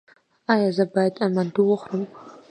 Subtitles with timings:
[0.51, 2.03] ایا زه باید منتو وخورم؟